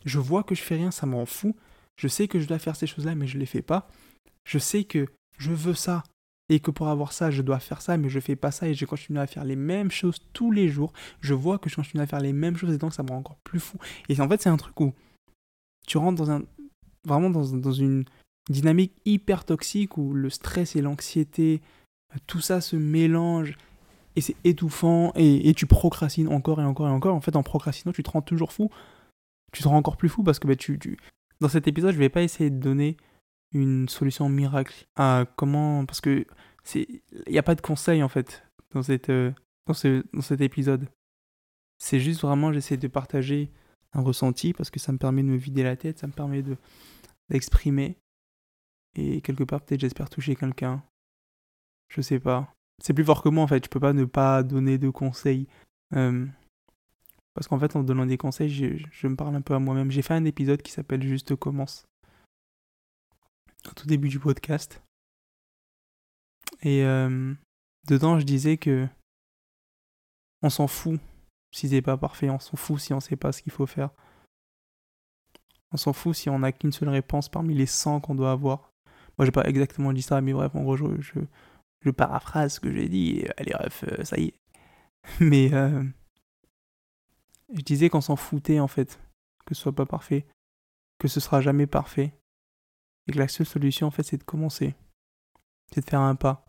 Je 0.06 0.20
vois 0.20 0.44
que 0.44 0.56
je 0.56 0.62
fais 0.62 0.76
rien, 0.76 0.92
ça 0.92 1.06
m'en 1.06 1.26
fout. 1.26 1.56
Je 1.96 2.08
sais 2.08 2.28
que 2.28 2.40
je 2.40 2.48
dois 2.48 2.60
faire 2.60 2.76
ces 2.76 2.88
choses-là, 2.88 3.16
mais 3.16 3.28
je 3.28 3.38
les 3.38 3.46
fais 3.46 3.62
pas. 3.62 3.88
Je 4.44 4.58
sais 4.58 4.84
que 4.84 5.08
je 5.38 5.52
veux 5.52 5.76
ça, 5.76 6.04
et 6.50 6.60
que 6.60 6.72
pour 6.72 6.90
avoir 6.90 7.14
ça, 7.14 7.32
je 7.32 7.42
dois 7.42 7.60
faire 7.60 7.82
ça, 7.82 7.98
mais 7.98 8.10
je 8.10 8.20
fais 8.20 8.36
pas 8.36 8.52
ça, 8.52 8.68
et 8.68 8.74
je 8.74 8.86
continue 8.86 9.20
à 9.20 9.28
faire 9.28 9.46
les 9.46 9.56
mêmes 9.56 9.92
choses 9.92 10.18
tous 10.34 10.52
les 10.52 10.68
jours. 10.68 10.92
Je 11.22 11.34
vois 11.34 11.60
que 11.60 11.70
je 11.70 11.76
continue 11.76 12.04
à 12.04 12.08
faire 12.08 12.20
les 12.22 12.34
mêmes 12.34 12.58
choses, 12.58 12.74
et 12.74 12.78
donc 12.78 12.94
ça 12.94 13.04
me 13.04 13.10
rend 13.10 13.18
encore 13.18 13.38
plus 13.44 13.60
fou. 13.60 13.78
Et 14.10 14.20
en 14.20 14.28
fait, 14.28 14.42
c'est 14.42 14.50
un 14.50 14.58
truc 14.58 14.80
où 14.80 14.94
tu 15.88 15.98
rentres 15.98 16.18
dans 16.18 16.32
un. 16.32 16.44
Vraiment 17.06 17.30
dans, 17.30 17.46
dans 17.58 17.74
une 17.74 18.06
dynamique 18.50 18.94
hyper 19.06 19.44
toxique 19.44 19.98
où 19.98 20.14
le 20.14 20.30
stress 20.30 20.76
et 20.78 20.82
l'anxiété, 20.82 21.62
tout 22.28 22.40
ça 22.40 22.62
se 22.62 22.76
mélange 22.76 23.58
et 24.16 24.22
c'est 24.22 24.36
étouffant 24.44 25.12
et, 25.16 25.54
tu 25.56 25.66
procrastines 25.66 26.28
encore 26.28 26.62
et 26.62 26.66
encore 26.66 26.88
et 26.88 26.92
encore. 26.92 27.16
En 27.16 27.22
fait, 27.22 27.36
en 27.36 27.44
procrastinant, 27.44 27.94
tu 27.94 28.04
te 28.04 28.10
rends 28.10 28.22
toujours 28.22 28.52
fou. 28.52 28.70
Tu 29.52 29.64
te 29.64 29.68
rends 29.68 29.78
encore 29.78 29.98
plus 29.98 30.10
fou 30.10 30.24
parce 30.24 30.40
que 30.40 30.48
bah, 30.48 30.56
tu, 30.56 30.80
dans 31.40 31.50
cet 31.50 31.68
épisode, 31.68 31.94
je 31.94 32.00
vais 32.00 32.10
pas 32.10 32.22
essayer 32.22 32.50
de 32.50 32.60
donner 32.60 32.98
une 33.54 33.90
solution 33.90 34.30
miracle 34.30 34.88
à 34.96 35.26
comment. 35.36 35.86
Parce 35.86 36.02
que 36.02 36.26
c'est 36.64 36.88
il 37.26 37.32
n'y 37.32 37.40
a 37.40 37.44
pas 37.44 37.56
de 37.56 37.62
conseil 37.62 38.04
en 38.04 38.10
fait 38.10 38.44
dans, 38.72 38.84
cette, 38.84 39.10
euh, 39.10 39.32
dans, 39.68 39.74
ce, 39.74 40.04
dans 40.14 40.22
cet 40.22 40.42
épisode. 40.42 40.88
C'est 41.80 42.00
juste 42.00 42.22
vraiment, 42.22 42.54
j'essaie 42.54 42.78
de 42.78 42.88
partager 42.88 43.52
un 43.94 44.02
ressenti 44.02 44.54
parce 44.54 44.70
que 44.70 44.80
ça 44.80 44.92
me 44.92 44.98
permet 44.98 45.24
de 45.24 45.28
me 45.28 45.38
vider 45.38 45.64
la 45.64 45.76
tête, 45.76 46.00
ça 46.00 46.08
me 46.08 46.14
permet 46.14 46.42
de 46.42 46.58
d'exprimer. 47.30 47.98
Et 48.96 49.22
quelque 49.22 49.44
part, 49.44 49.62
peut-être, 49.62 49.82
j'espère 49.82 50.10
toucher 50.10 50.36
quelqu'un. 50.36 50.84
Je 51.90 52.02
sais 52.02 52.20
pas 52.20 52.54
c'est 52.82 52.94
plus 52.94 53.06
fort 53.06 53.24
que 53.24 53.30
moi 53.30 53.44
en 53.44 53.48
fait. 53.48 53.66
Je 53.66 53.70
peux 53.70 53.80
pas 53.80 53.94
ne 53.94 54.06
pas 54.06 54.44
donner 54.44 54.78
de 54.78 54.90
conseils. 54.90 55.48
Euh, 55.96 56.26
parce 57.34 57.48
qu'en 57.48 57.60
fait, 57.60 57.76
en 57.76 57.84
donnant 57.84 58.06
des 58.06 58.18
conseils, 58.18 58.50
je, 58.50 59.08
me 59.08 59.16
parle 59.16 59.36
un 59.36 59.42
peu 59.42 59.56
à 59.56 59.60
moi-même. 59.60 59.92
J'ai 59.92 60.02
fait 60.02 60.14
un 60.14 60.26
épisode 60.26 60.62
qui 60.62 60.72
s'appelle 60.72 61.02
Juste 61.02 61.36
commence. 61.36 61.86
Au 63.70 63.74
tout 63.74 63.88
début 63.88 64.10
du 64.10 64.20
podcast. 64.20 64.82
Et 66.62 66.84
euh, 66.84 67.34
dedans, 67.88 68.20
je 68.20 68.26
disais 68.26 68.58
que 68.58 68.88
on 70.42 70.50
s'en 70.50 70.68
fout 70.68 71.00
si 71.52 71.70
c'est 71.70 71.82
pas 71.82 71.98
parfait. 71.98 72.30
On 72.30 72.40
s'en 72.40 72.58
fout 72.58 72.80
si 72.80 72.94
on 72.94 73.00
sait 73.00 73.16
pas 73.16 73.32
ce 73.32 73.42
qu'il 73.42 73.52
faut 73.52 73.66
faire. 73.66 73.90
On 75.72 75.78
s'en 75.78 75.94
fout 75.94 76.16
si 76.16 76.30
on 76.30 76.40
n'a 76.40 76.52
qu'une 76.52 76.72
seule 76.72 76.90
réponse 76.90 77.30
parmi 77.30 77.56
les 77.56 77.66
100 77.66 78.02
qu'on 78.02 78.16
doit 78.16 78.32
avoir. 78.32 78.70
Moi, 79.18 79.26
j'ai 79.26 79.32
pas 79.32 79.46
exactement 79.46 79.94
dit 79.94 80.02
ça, 80.02 80.22
mais 80.22 80.34
bref, 80.34 80.54
en 80.56 80.62
gros, 80.62 80.76
je, 80.76 80.86
je 81.00 81.20
paraphrase 81.92 82.56
ce 82.56 82.60
que 82.60 82.72
j'ai 82.72 82.88
dit, 82.88 83.26
allez 83.38 83.54
ref, 83.54 83.84
euh, 83.84 84.04
ça 84.04 84.18
y 84.18 84.28
est. 84.28 84.40
Mais 85.20 85.54
euh, 85.54 85.84
je 87.54 87.62
disais 87.62 87.90
qu'on 87.90 88.02
s'en 88.02 88.16
foutait 88.16 88.60
en 88.60 88.68
fait, 88.68 89.00
que 89.46 89.54
ce 89.56 89.62
soit 89.62 89.76
pas 89.76 89.86
parfait, 89.86 90.26
que 91.00 91.08
ce 91.08 91.20
sera 91.20 91.42
jamais 91.42 91.68
parfait, 91.68 92.14
et 93.08 93.12
que 93.12 93.20
la 93.20 93.28
seule 93.28 93.48
solution 93.48 93.88
en 93.88 93.92
fait 93.92 94.04
c'est 94.04 94.18
de 94.18 94.24
commencer, 94.24 94.76
c'est 95.74 95.82
de 95.82 95.90
faire 95.90 96.00
un 96.00 96.16
pas. 96.16 96.46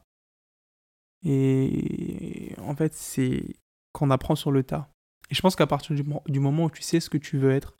Et 1.24 2.54
en 2.58 2.76
fait 2.76 2.94
c'est 2.94 3.56
qu'on 3.92 4.10
apprend 4.10 4.36
sur 4.36 4.52
le 4.52 4.62
tas. 4.62 4.90
Et 5.30 5.34
je 5.34 5.40
pense 5.40 5.56
qu'à 5.56 5.66
partir 5.66 5.96
du, 5.96 6.40
moment 6.40 6.64
où 6.64 6.70
tu 6.70 6.82
sais 6.82 7.00
ce 7.00 7.08
que 7.08 7.18
tu 7.18 7.38
veux 7.38 7.50
être, 7.50 7.74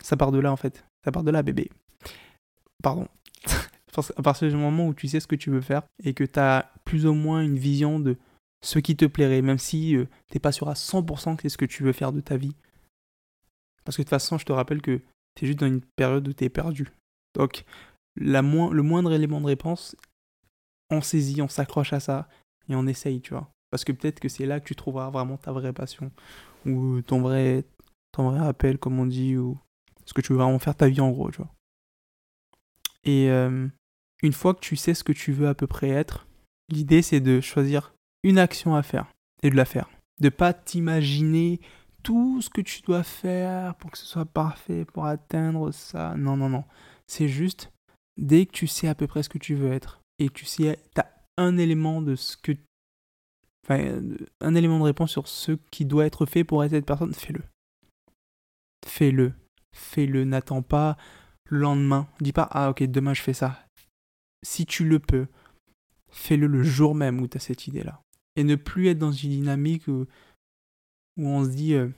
Ça 0.00 0.16
part 0.16 0.32
de 0.32 0.38
là 0.38 0.50
en 0.52 0.56
fait. 0.56 0.84
Ça 1.04 1.12
part 1.12 1.24
de 1.24 1.30
là, 1.30 1.42
bébé. 1.42 1.70
Pardon. 2.82 3.08
À 4.16 4.22
partir 4.22 4.48
du 4.48 4.56
moment 4.56 4.86
où 4.86 4.94
tu 4.94 5.08
sais 5.08 5.20
ce 5.20 5.26
que 5.26 5.36
tu 5.36 5.50
veux 5.50 5.60
faire 5.60 5.82
et 6.04 6.14
que 6.14 6.24
tu 6.24 6.38
as 6.38 6.70
plus 6.84 7.06
ou 7.06 7.14
moins 7.14 7.42
une 7.42 7.58
vision 7.58 8.00
de 8.00 8.16
ce 8.62 8.78
qui 8.78 8.96
te 8.96 9.04
plairait, 9.04 9.42
même 9.42 9.58
si 9.58 9.96
euh, 9.96 10.06
t'es 10.30 10.38
pas 10.38 10.52
sûr 10.52 10.68
à 10.68 10.74
100% 10.74 11.36
que 11.36 11.42
c'est 11.42 11.48
ce 11.48 11.58
que 11.58 11.64
tu 11.64 11.82
veux 11.82 11.92
faire 11.92 12.12
de 12.12 12.20
ta 12.20 12.36
vie. 12.36 12.56
Parce 13.84 13.96
que 13.96 14.02
de 14.02 14.04
toute 14.06 14.10
façon, 14.10 14.38
je 14.38 14.44
te 14.44 14.52
rappelle 14.52 14.82
que 14.82 15.00
tu 15.34 15.44
es 15.44 15.46
juste 15.46 15.60
dans 15.60 15.66
une 15.66 15.80
période 15.96 16.26
où 16.26 16.32
tu 16.32 16.44
es 16.44 16.48
perdu. 16.48 16.88
Donc, 17.34 17.64
la 18.16 18.42
le 18.42 18.82
moindre 18.82 19.12
élément 19.12 19.40
de 19.40 19.46
réponse, 19.46 19.96
on 20.90 21.00
saisit, 21.00 21.40
on 21.40 21.48
s'accroche 21.48 21.92
à 21.92 22.00
ça 22.00 22.28
et 22.68 22.74
on 22.74 22.86
essaye, 22.86 23.20
tu 23.20 23.34
vois. 23.34 23.48
Parce 23.70 23.84
que 23.84 23.92
peut-être 23.92 24.20
que 24.20 24.28
c'est 24.28 24.46
là 24.46 24.60
que 24.60 24.66
tu 24.66 24.74
trouveras 24.74 25.10
vraiment 25.10 25.36
ta 25.36 25.52
vraie 25.52 25.72
passion 25.72 26.10
ou 26.66 27.00
ton 27.02 27.20
vrai, 27.20 27.64
ton 28.12 28.30
vrai 28.30 28.46
appel, 28.46 28.78
comme 28.78 28.98
on 28.98 29.06
dit, 29.06 29.36
ou 29.36 29.58
ce 30.04 30.14
que 30.14 30.20
tu 30.20 30.32
veux 30.32 30.38
vraiment 30.38 30.58
faire 30.58 30.74
ta 30.74 30.88
vie 30.88 31.00
en 31.00 31.10
gros, 31.10 31.30
tu 31.30 31.38
vois. 31.38 31.54
Et 33.08 33.30
euh, 33.30 33.66
une 34.22 34.34
fois 34.34 34.52
que 34.52 34.60
tu 34.60 34.76
sais 34.76 34.92
ce 34.92 35.02
que 35.02 35.12
tu 35.12 35.32
veux 35.32 35.48
à 35.48 35.54
peu 35.54 35.66
près 35.66 35.88
être, 35.88 36.26
l'idée 36.68 37.00
c'est 37.00 37.20
de 37.20 37.40
choisir 37.40 37.94
une 38.22 38.36
action 38.36 38.74
à 38.74 38.82
faire 38.82 39.10
et 39.42 39.48
de 39.48 39.56
la 39.56 39.64
faire. 39.64 39.88
De 40.20 40.28
pas 40.28 40.52
t'imaginer 40.52 41.58
tout 42.02 42.42
ce 42.42 42.50
que 42.50 42.60
tu 42.60 42.82
dois 42.82 43.02
faire 43.02 43.76
pour 43.76 43.90
que 43.90 43.96
ce 43.96 44.04
soit 44.04 44.26
parfait, 44.26 44.84
pour 44.84 45.06
atteindre 45.06 45.70
ça. 45.70 46.16
Non, 46.18 46.36
non, 46.36 46.50
non. 46.50 46.64
C'est 47.06 47.28
juste, 47.28 47.72
dès 48.18 48.44
que 48.44 48.52
tu 48.52 48.66
sais 48.66 48.88
à 48.88 48.94
peu 48.94 49.06
près 49.06 49.22
ce 49.22 49.30
que 49.30 49.38
tu 49.38 49.54
veux 49.54 49.72
être, 49.72 50.02
et 50.18 50.28
que 50.28 50.34
tu 50.34 50.44
sais, 50.44 50.78
tu 50.94 51.00
as 51.00 51.10
un 51.38 51.56
élément 51.56 52.02
de 52.02 52.14
ce 52.14 52.36
que. 52.36 52.52
Enfin, 53.64 54.02
un 54.42 54.54
élément 54.54 54.78
de 54.80 54.84
réponse 54.84 55.12
sur 55.12 55.28
ce 55.28 55.52
qui 55.70 55.86
doit 55.86 56.04
être 56.04 56.26
fait 56.26 56.44
pour 56.44 56.62
être 56.62 56.72
cette 56.72 56.84
personne, 56.84 57.14
fais-le. 57.14 57.42
Fais-le. 58.86 59.32
Fais-le. 59.74 60.24
N'attends 60.24 60.62
pas 60.62 60.98
le 61.48 61.58
lendemain. 61.58 62.08
Dis 62.20 62.32
pas, 62.32 62.48
ah 62.50 62.70
ok, 62.70 62.82
demain 62.84 63.14
je 63.14 63.22
fais 63.22 63.32
ça. 63.34 63.66
Si 64.42 64.66
tu 64.66 64.84
le 64.84 64.98
peux, 64.98 65.26
fais-le 66.10 66.46
le 66.46 66.62
jour 66.62 66.94
même 66.94 67.20
où 67.20 67.28
tu 67.28 67.36
as 67.36 67.40
cette 67.40 67.66
idée-là. 67.66 68.02
Et 68.36 68.44
ne 68.44 68.54
plus 68.54 68.88
être 68.88 68.98
dans 68.98 69.12
une 69.12 69.30
dynamique 69.30 69.88
où, 69.88 70.06
on 71.16 71.44
se 71.44 71.50
dit, 71.50 71.74
euh, 71.74 71.88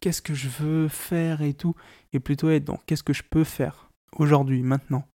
qu'est-ce 0.00 0.20
que 0.20 0.34
je 0.34 0.48
veux 0.48 0.88
faire 0.88 1.40
et 1.40 1.54
tout, 1.54 1.74
et 2.12 2.20
plutôt 2.20 2.50
être 2.50 2.64
dans 2.64 2.76
qu'est-ce 2.86 3.02
que 3.02 3.14
je 3.14 3.22
peux 3.22 3.44
faire 3.44 3.90
aujourd'hui, 4.18 4.62
maintenant, 4.62 5.08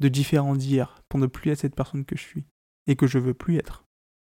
de 0.00 0.08
différent 0.08 0.56
d'hier, 0.56 1.02
pour 1.08 1.20
ne 1.20 1.26
plus 1.26 1.50
être 1.50 1.60
cette 1.60 1.76
personne 1.76 2.06
que 2.06 2.16
je 2.16 2.22
suis, 2.22 2.46
et 2.86 2.96
que 2.96 3.06
je 3.06 3.18
veux 3.18 3.34
plus 3.34 3.56
être, 3.56 3.84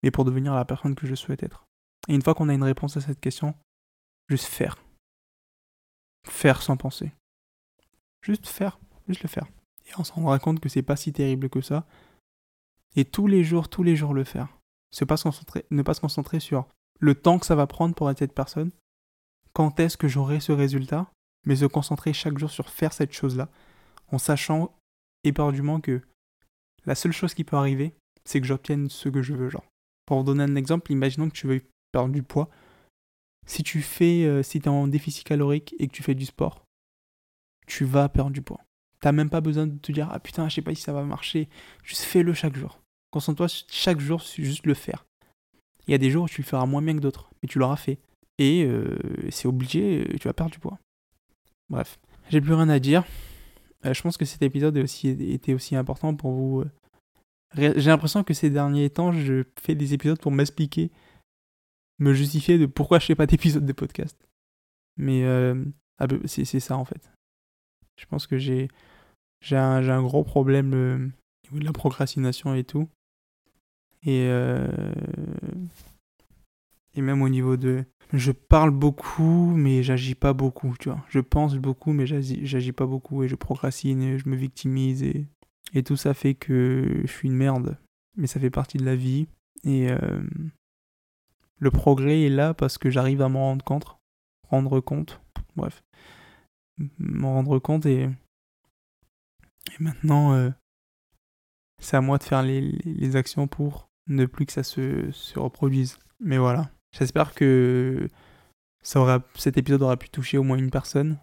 mais 0.03 0.11
pour 0.11 0.25
devenir 0.25 0.53
la 0.53 0.65
personne 0.65 0.95
que 0.95 1.07
je 1.07 1.15
souhaite 1.15 1.43
être. 1.43 1.65
Et 2.09 2.15
une 2.15 2.21
fois 2.21 2.35
qu'on 2.35 2.49
a 2.49 2.53
une 2.53 2.63
réponse 2.63 2.97
à 2.97 3.01
cette 3.01 3.21
question, 3.21 3.55
juste 4.29 4.45
faire. 4.45 4.83
Faire 6.27 6.61
sans 6.61 6.75
penser. 6.75 7.13
Juste 8.25 8.47
faire, 8.47 8.79
juste 9.07 9.21
le 9.21 9.29
faire. 9.29 9.45
Et 9.85 9.91
on 9.99 10.03
se 10.03 10.11
rendra 10.11 10.39
compte 10.39 10.59
que 10.59 10.67
c'est 10.67 10.81
pas 10.81 10.95
si 10.95 11.13
terrible 11.13 11.47
que 11.47 11.61
ça. 11.61 11.85
Et 12.95 13.05
tous 13.05 13.27
les 13.27 13.43
jours, 13.43 13.69
tous 13.69 13.83
les 13.83 13.95
jours 13.95 14.15
le 14.15 14.23
faire. 14.23 14.47
Ne 14.99 15.05
pas 15.05 15.93
se 15.93 16.01
concentrer 16.01 16.39
sur 16.39 16.67
le 16.99 17.13
temps 17.13 17.37
que 17.37 17.45
ça 17.45 17.55
va 17.55 17.67
prendre 17.67 17.93
pour 17.93 18.09
être 18.09 18.19
cette 18.19 18.33
personne, 18.33 18.71
quand 19.53 19.79
est-ce 19.79 19.97
que 19.97 20.07
j'aurai 20.07 20.39
ce 20.39 20.51
résultat, 20.53 21.11
mais 21.45 21.57
se 21.57 21.65
concentrer 21.65 22.13
chaque 22.13 22.39
jour 22.39 22.49
sur 22.49 22.69
faire 22.69 22.93
cette 22.93 23.13
chose-là, 23.13 23.49
en 24.11 24.17
sachant 24.17 24.75
éperdument 25.23 25.79
que 25.79 26.01
la 26.85 26.95
seule 26.95 27.11
chose 27.11 27.33
qui 27.33 27.43
peut 27.43 27.57
arriver, 27.57 27.93
c'est 28.23 28.41
que 28.41 28.47
j'obtienne 28.47 28.89
ce 28.89 29.09
que 29.09 29.21
je 29.21 29.33
veux. 29.33 29.49
Genre, 29.49 29.65
pour 30.05 30.17
vous 30.17 30.23
donner 30.23 30.43
un 30.43 30.55
exemple, 30.55 30.91
imaginons 30.91 31.29
que 31.29 31.35
tu 31.35 31.47
veux 31.47 31.61
perdre 31.91 32.13
du 32.13 32.23
poids. 32.23 32.49
Si 33.45 33.61
tu 33.61 33.81
fais, 33.81 34.25
euh, 34.25 34.41
si 34.41 34.57
es 34.57 34.67
en 34.67 34.87
déficit 34.87 35.23
calorique 35.23 35.75
et 35.77 35.87
que 35.87 35.93
tu 35.93 36.01
fais 36.01 36.15
du 36.15 36.25
sport, 36.25 36.64
tu 37.65 37.85
vas 37.85 38.09
perdre 38.09 38.31
du 38.31 38.41
poids. 38.41 38.61
T'as 39.01 39.11
même 39.11 39.29
pas 39.29 39.41
besoin 39.41 39.67
de 39.67 39.77
te 39.77 39.91
dire 39.91 40.09
ah 40.11 40.19
putain 40.19 40.49
je 40.49 40.55
sais 40.55 40.61
pas 40.61 40.73
si 40.73 40.81
ça 40.81 40.93
va 40.93 41.03
marcher. 41.03 41.49
Juste 41.83 42.03
fais-le 42.03 42.33
chaque 42.33 42.55
jour. 42.55 42.79
Concentre-toi 43.11 43.47
chaque 43.69 43.99
jour 43.99 44.21
juste 44.21 44.65
le 44.65 44.73
faire. 44.73 45.05
Il 45.87 45.91
y 45.91 45.93
a 45.93 45.97
des 45.97 46.09
jours 46.09 46.25
où 46.25 46.27
tu 46.27 46.41
le 46.41 46.45
feras 46.45 46.65
moins 46.65 46.81
bien 46.81 46.95
que 46.95 47.01
d'autres, 47.01 47.29
mais 47.41 47.47
tu 47.47 47.59
l'auras 47.59 47.75
fait 47.75 47.99
et 48.37 48.65
euh, 48.65 48.97
c'est 49.29 49.47
obligé, 49.47 50.01
euh, 50.01 50.17
tu 50.19 50.27
vas 50.27 50.33
perdre 50.33 50.51
du 50.51 50.59
poids. 50.59 50.79
Bref, 51.69 51.99
j'ai 52.29 52.41
plus 52.41 52.53
rien 52.53 52.69
à 52.69 52.79
dire. 52.79 53.05
Euh, 53.85 53.93
je 53.93 54.01
pense 54.01 54.17
que 54.17 54.25
cet 54.25 54.41
épisode 54.41 54.77
était 54.77 55.53
aussi 55.53 55.75
important 55.75 56.15
pour 56.15 56.31
vous. 56.31 56.63
J'ai 57.55 57.71
l'impression 57.73 58.23
que 58.23 58.33
ces 58.33 58.49
derniers 58.49 58.89
temps, 58.89 59.13
je 59.13 59.43
fais 59.61 59.75
des 59.75 59.93
épisodes 59.93 60.19
pour 60.19 60.31
m'expliquer, 60.31 60.91
me 61.99 62.13
justifier 62.13 62.57
de 62.57 62.65
pourquoi 62.65 62.99
je 62.99 63.05
fais 63.05 63.15
pas 63.15 63.27
d'épisodes 63.27 63.65
de 63.65 63.73
podcast. 63.73 64.17
Mais 64.97 65.23
ah 65.97 66.07
bah, 66.07 66.17
c'est 66.25 66.59
ça 66.59 66.77
en 66.77 66.83
fait. 66.83 67.09
Je 67.97 68.05
pense 68.05 68.27
que 68.27 68.37
j'ai 68.37 68.69
un, 69.51 69.89
un, 69.89 70.03
gros 70.03 70.23
problème 70.23 70.73
au 70.73 71.47
niveau 71.47 71.59
de 71.59 71.65
la 71.65 71.73
procrastination 71.73 72.53
et 72.55 72.63
tout. 72.63 72.87
Et, 74.03 74.29
et 76.95 77.01
même 77.01 77.21
au 77.21 77.29
niveau 77.29 77.57
de, 77.57 77.85
je 78.13 78.31
parle 78.31 78.71
beaucoup, 78.71 79.53
mais 79.55 79.83
j'agis 79.83 80.15
pas 80.15 80.33
beaucoup, 80.33 80.75
tu 80.79 80.89
vois. 80.89 81.03
Je 81.09 81.19
pense 81.19 81.55
beaucoup, 81.55 81.91
mais 81.93 82.05
j'agis 82.05 82.71
pas 82.71 82.85
beaucoup 82.85 83.23
et 83.23 83.27
je 83.27 83.35
procrastine 83.35 84.01
et 84.01 84.17
je 84.17 84.29
me 84.29 84.35
victimise 84.35 85.03
et, 85.03 85.25
et 85.73 85.83
tout 85.83 85.97
ça 85.97 86.13
fait 86.13 86.35
que 86.35 87.01
je 87.03 87.11
suis 87.11 87.27
une 87.27 87.35
merde. 87.35 87.77
Mais 88.17 88.27
ça 88.27 88.39
fait 88.39 88.49
partie 88.49 88.77
de 88.77 88.85
la 88.85 88.95
vie 88.95 89.27
et 89.63 89.91
euh, 89.91 90.23
le 91.59 91.71
progrès 91.71 92.21
est 92.21 92.29
là 92.29 92.53
parce 92.53 92.77
que 92.77 92.89
j'arrive 92.89 93.21
à 93.21 93.29
m'en 93.29 93.41
rendre 93.41 93.65
compte, 93.65 93.97
rendre 94.47 94.79
compte, 94.79 95.19
bref, 95.55 95.83
m'en 96.99 97.33
rendre 97.33 97.59
compte 97.59 97.85
et, 97.85 98.03
et 98.03 99.79
maintenant 99.79 100.33
euh, 100.33 100.49
c'est 101.81 101.97
à 101.97 102.01
moi 102.01 102.17
de 102.17 102.23
faire 102.23 102.43
les, 102.43 102.61
les, 102.61 103.15
actions 103.15 103.47
pour 103.47 103.89
ne 104.07 104.25
plus 104.25 104.45
que 104.45 104.53
ça 104.53 104.63
se, 104.63 105.11
se 105.11 105.39
reproduise. 105.39 105.97
Mais 106.19 106.37
voilà. 106.37 106.69
J'espère 106.97 107.33
que 107.33 108.09
ça 108.81 109.01
aura, 109.01 109.21
cet 109.35 109.57
épisode 109.57 109.81
aura 109.81 109.97
pu 109.97 110.09
toucher 110.09 110.37
au 110.37 110.43
moins 110.43 110.57
une 110.57 110.71
personne. 110.71 111.17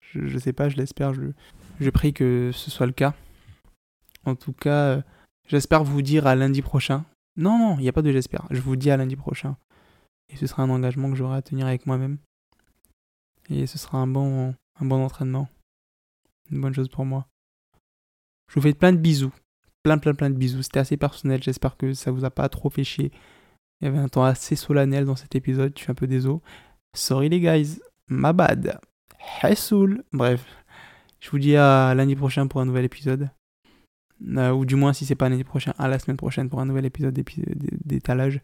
Je, 0.00 0.26
je 0.26 0.38
sais 0.38 0.52
pas, 0.52 0.68
je 0.68 0.76
l'espère, 0.76 1.14
je, 1.14 1.22
je 1.80 1.90
prie 1.90 2.12
que 2.12 2.50
ce 2.52 2.70
soit 2.70 2.86
le 2.86 2.92
cas. 2.92 3.14
En 4.24 4.34
tout 4.34 4.52
cas, 4.52 4.96
euh, 4.96 5.02
j'espère 5.48 5.84
vous 5.84 6.02
dire 6.02 6.26
à 6.26 6.34
lundi 6.34 6.62
prochain. 6.62 7.04
Non, 7.36 7.58
non, 7.58 7.76
il 7.78 7.82
n'y 7.82 7.88
a 7.88 7.92
pas 7.92 8.02
de 8.02 8.12
j'espère. 8.12 8.46
Je 8.50 8.60
vous 8.60 8.76
dis 8.76 8.90
à 8.90 8.96
lundi 8.96 9.16
prochain. 9.16 9.56
Et 10.32 10.36
ce 10.36 10.46
sera 10.46 10.62
un 10.62 10.70
engagement 10.70 11.10
que 11.10 11.16
j'aurai 11.16 11.36
à 11.36 11.42
tenir 11.42 11.66
avec 11.66 11.86
moi-même. 11.86 12.18
Et 13.50 13.66
ce 13.66 13.78
sera 13.78 13.98
un 13.98 14.06
bon, 14.06 14.54
un 14.80 14.86
bon 14.86 15.04
entraînement. 15.04 15.48
Une 16.50 16.60
bonne 16.60 16.74
chose 16.74 16.88
pour 16.88 17.04
moi. 17.04 17.26
Je 18.48 18.54
vous 18.54 18.62
fais 18.62 18.74
plein 18.74 18.92
de 18.92 18.98
bisous. 18.98 19.32
Plein, 19.82 19.98
plein, 19.98 20.14
plein 20.14 20.30
de 20.30 20.36
bisous. 20.36 20.62
C'était 20.62 20.80
assez 20.80 20.96
personnel. 20.96 21.42
J'espère 21.42 21.76
que 21.76 21.94
ça 21.94 22.10
vous 22.10 22.24
a 22.24 22.30
pas 22.30 22.48
trop 22.48 22.70
fait 22.70 22.84
chier. 22.84 23.12
Il 23.80 23.84
y 23.84 23.88
avait 23.88 23.98
un 23.98 24.08
temps 24.08 24.24
assez 24.24 24.56
solennel 24.56 25.04
dans 25.04 25.16
cet 25.16 25.34
épisode, 25.34 25.72
je 25.76 25.82
suis 25.82 25.90
un 25.90 25.94
peu 25.94 26.06
désolé. 26.06 26.38
Sorry 26.94 27.28
les 27.28 27.40
guys, 27.40 27.80
my 28.08 28.32
bad. 28.32 28.78
Hassoul. 29.42 30.04
Bref, 30.12 30.46
je 31.20 31.30
vous 31.30 31.38
dis 31.38 31.56
à 31.56 31.94
lundi 31.94 32.14
prochain 32.14 32.46
pour 32.46 32.60
un 32.60 32.66
nouvel 32.66 32.84
épisode. 32.84 33.30
Euh, 34.26 34.52
ou 34.52 34.64
du 34.64 34.76
moins, 34.76 34.92
si 34.92 35.04
c'est 35.04 35.16
pas 35.16 35.28
lundi 35.28 35.44
prochain, 35.44 35.74
à 35.76 35.88
la 35.88 35.98
semaine 35.98 36.16
prochaine 36.16 36.48
pour 36.48 36.60
un 36.60 36.66
nouvel 36.66 36.86
épisode 36.86 37.14
d'étalage. 37.84 38.40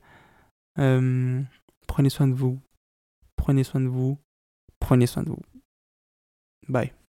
Euh, 0.79 1.41
prenez 1.87 2.11
soin 2.11 2.27
de 2.27 2.35
vous. 2.35 2.61
Prenez 3.37 3.65
soin 3.65 3.81
de 3.81 3.89
vous. 3.89 4.19
Prenez 4.79 5.07
soin 5.07 5.23
de 5.23 5.31
vous. 5.31 5.50
Bye. 6.71 7.00